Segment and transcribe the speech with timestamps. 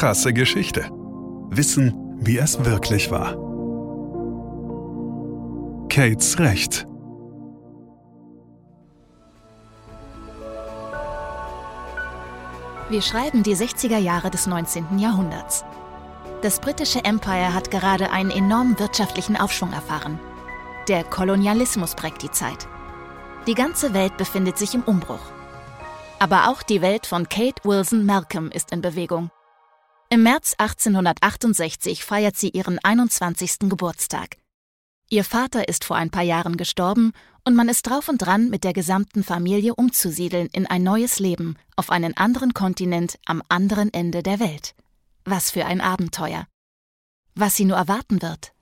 [0.00, 0.88] krasse Geschichte.
[1.50, 3.36] Wissen, wie es wirklich war.
[5.90, 6.86] Kates Recht.
[12.88, 14.98] Wir schreiben die 60er Jahre des 19.
[14.98, 15.66] Jahrhunderts.
[16.40, 20.18] Das britische Empire hat gerade einen enormen wirtschaftlichen Aufschwung erfahren.
[20.88, 22.66] Der Kolonialismus prägt die Zeit.
[23.46, 25.30] Die ganze Welt befindet sich im Umbruch.
[26.18, 29.30] Aber auch die Welt von Kate Wilson Malcolm ist in Bewegung.
[30.12, 33.68] Im März 1868 feiert sie ihren 21.
[33.68, 34.38] Geburtstag.
[35.08, 37.12] Ihr Vater ist vor ein paar Jahren gestorben
[37.44, 41.54] und man ist drauf und dran, mit der gesamten Familie umzusiedeln in ein neues Leben
[41.76, 44.74] auf einen anderen Kontinent am anderen Ende der Welt.
[45.24, 46.48] Was für ein Abenteuer.
[47.36, 48.52] Was sie nur erwarten wird.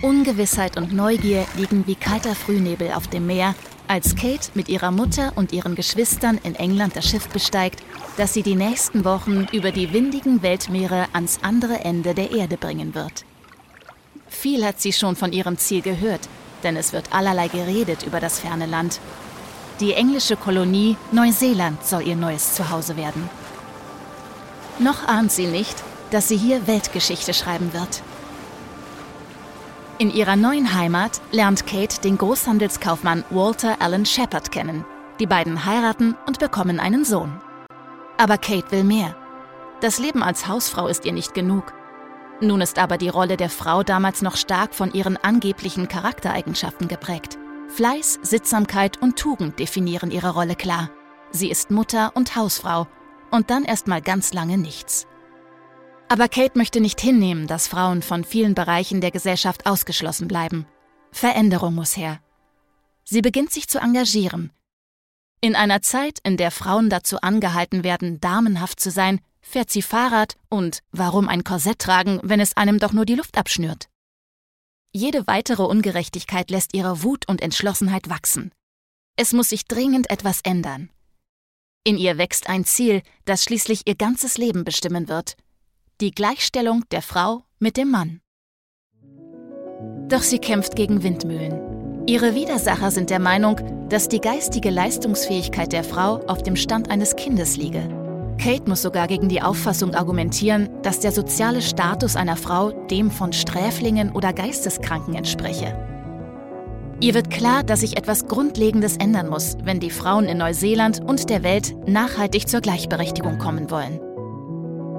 [0.00, 3.56] Ungewissheit und Neugier liegen wie kalter Frühnebel auf dem Meer,
[3.88, 7.82] als Kate mit ihrer Mutter und ihren Geschwistern in England das Schiff besteigt,
[8.16, 12.94] das sie die nächsten Wochen über die windigen Weltmeere ans andere Ende der Erde bringen
[12.94, 13.24] wird.
[14.28, 16.28] Viel hat sie schon von ihrem Ziel gehört,
[16.62, 19.00] denn es wird allerlei geredet über das ferne Land.
[19.80, 23.28] Die englische Kolonie Neuseeland soll ihr neues Zuhause werden.
[24.78, 28.02] Noch ahnt sie nicht, dass sie hier Weltgeschichte schreiben wird.
[29.98, 34.84] In ihrer neuen Heimat lernt Kate den Großhandelskaufmann Walter Allen Shepard kennen.
[35.18, 37.40] Die beiden heiraten und bekommen einen Sohn.
[38.18, 39.16] Aber Kate will mehr.
[39.80, 41.72] Das Leben als Hausfrau ist ihr nicht genug.
[42.42, 47.38] Nun ist aber die Rolle der Frau damals noch stark von ihren angeblichen Charaktereigenschaften geprägt.
[47.68, 50.90] Fleiß, Sittsamkeit und Tugend definieren ihre Rolle klar.
[51.30, 52.86] Sie ist Mutter und Hausfrau
[53.30, 55.06] und dann erstmal ganz lange nichts.
[56.08, 60.66] Aber Kate möchte nicht hinnehmen, dass Frauen von vielen Bereichen der Gesellschaft ausgeschlossen bleiben.
[61.10, 62.20] Veränderung muss her.
[63.04, 64.52] Sie beginnt sich zu engagieren.
[65.40, 70.36] In einer Zeit, in der Frauen dazu angehalten werden, damenhaft zu sein, fährt sie Fahrrad
[70.48, 73.88] und warum ein Korsett tragen, wenn es einem doch nur die Luft abschnürt?
[74.92, 78.52] Jede weitere Ungerechtigkeit lässt ihre Wut und Entschlossenheit wachsen.
[79.16, 80.90] Es muss sich dringend etwas ändern.
[81.84, 85.36] In ihr wächst ein Ziel, das schließlich ihr ganzes Leben bestimmen wird.
[86.02, 88.20] Die Gleichstellung der Frau mit dem Mann.
[90.08, 92.04] Doch sie kämpft gegen Windmühlen.
[92.06, 97.16] Ihre Widersacher sind der Meinung, dass die geistige Leistungsfähigkeit der Frau auf dem Stand eines
[97.16, 97.88] Kindes liege.
[98.36, 103.32] Kate muss sogar gegen die Auffassung argumentieren, dass der soziale Status einer Frau dem von
[103.32, 105.78] Sträflingen oder Geisteskranken entspreche.
[107.00, 111.30] Ihr wird klar, dass sich etwas Grundlegendes ändern muss, wenn die Frauen in Neuseeland und
[111.30, 114.05] der Welt nachhaltig zur Gleichberechtigung kommen wollen.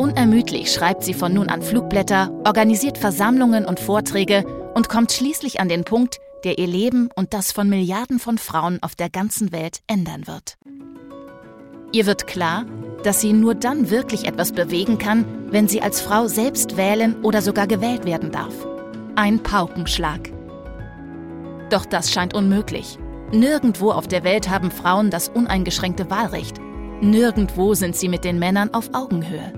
[0.00, 5.68] Unermüdlich schreibt sie von nun an Flugblätter, organisiert Versammlungen und Vorträge und kommt schließlich an
[5.68, 9.82] den Punkt, der ihr Leben und das von Milliarden von Frauen auf der ganzen Welt
[9.88, 10.56] ändern wird.
[11.92, 12.64] Ihr wird klar,
[13.04, 17.42] dass sie nur dann wirklich etwas bewegen kann, wenn sie als Frau selbst wählen oder
[17.42, 18.54] sogar gewählt werden darf.
[19.16, 20.30] Ein Paukenschlag.
[21.68, 22.98] Doch das scheint unmöglich.
[23.32, 26.56] Nirgendwo auf der Welt haben Frauen das uneingeschränkte Wahlrecht.
[27.02, 29.52] Nirgendwo sind sie mit den Männern auf Augenhöhe.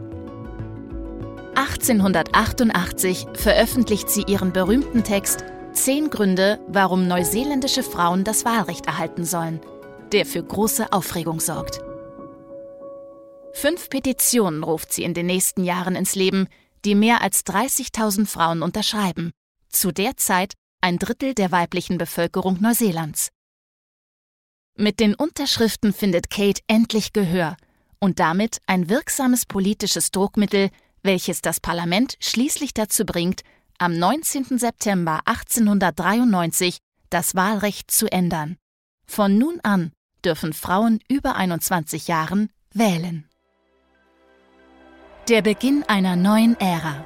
[1.54, 9.60] 1888 veröffentlicht sie ihren berühmten Text Zehn Gründe, warum neuseeländische Frauen das Wahlrecht erhalten sollen,
[10.12, 11.80] der für große Aufregung sorgt.
[13.52, 16.48] Fünf Petitionen ruft sie in den nächsten Jahren ins Leben,
[16.84, 19.30] die mehr als 30.000 Frauen unterschreiben.
[19.68, 23.30] Zu der Zeit ein Drittel der weiblichen Bevölkerung Neuseelands.
[24.76, 27.56] Mit den Unterschriften findet Kate endlich Gehör
[28.00, 30.70] und damit ein wirksames politisches Druckmittel,
[31.02, 33.42] welches das Parlament schließlich dazu bringt,
[33.78, 34.58] am 19.
[34.58, 36.78] September 1893
[37.10, 38.56] das Wahlrecht zu ändern.
[39.06, 39.92] Von nun an
[40.24, 43.28] dürfen Frauen über 21 Jahren wählen.
[45.28, 47.04] Der Beginn einer neuen Ära.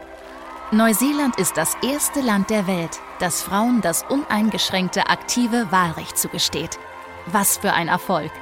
[0.72, 6.78] Neuseeland ist das erste Land der Welt, das Frauen das uneingeschränkte aktive Wahlrecht zugesteht.
[7.26, 8.32] Was für ein Erfolg!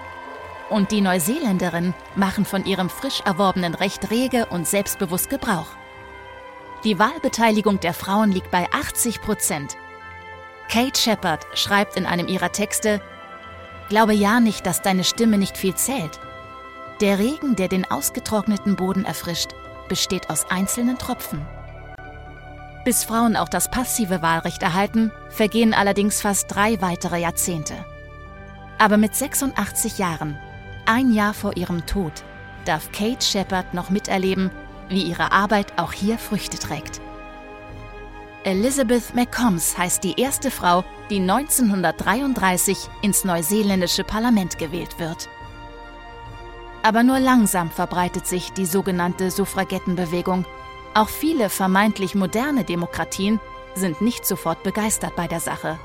[0.75, 5.69] Und die Neuseeländerinnen machen von ihrem frisch erworbenen Recht rege und selbstbewusst Gebrauch.
[6.83, 9.77] Die Wahlbeteiligung der Frauen liegt bei 80 Prozent.
[10.69, 13.01] Kate Shepard schreibt in einem ihrer Texte,
[13.89, 16.19] Glaube ja nicht, dass deine Stimme nicht viel zählt.
[17.01, 19.51] Der Regen, der den ausgetrockneten Boden erfrischt,
[19.89, 21.47] besteht aus einzelnen Tropfen.
[22.85, 27.77] Bis Frauen auch das passive Wahlrecht erhalten, vergehen allerdings fast drei weitere Jahrzehnte.
[28.77, 30.37] Aber mit 86 Jahren,
[30.87, 32.13] ein Jahr vor ihrem Tod,
[32.65, 34.51] darf Kate Shepard noch miterleben,
[34.89, 37.01] wie ihre Arbeit auch hier Früchte trägt.
[38.45, 45.29] Elizabeth McCombs heißt die erste Frau, die 1933 ins neuseeländische Parlament gewählt wird.
[46.83, 50.45] Aber nur langsam verbreitet sich die sogenannte Suffragettenbewegung.
[50.93, 53.41] Auch viele vermeintlich moderne Demokratien
[53.75, 55.79] sind nicht sofort begeistert bei der Sache.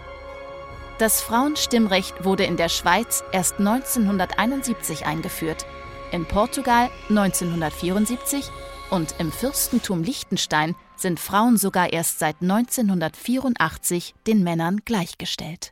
[0.99, 5.65] Das Frauenstimmrecht wurde in der Schweiz erst 1971 eingeführt,
[6.11, 8.49] in Portugal 1974
[8.89, 15.71] und im Fürstentum Liechtenstein sind Frauen sogar erst seit 1984 den Männern gleichgestellt.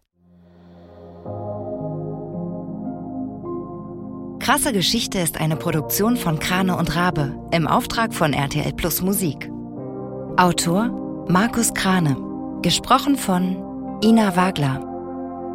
[4.39, 9.51] Krasse Geschichte ist eine Produktion von Krane und Rabe im Auftrag von RTL Plus Musik.
[10.37, 12.15] Autor Markus Krane.
[12.61, 14.96] Gesprochen von Ina Wagler.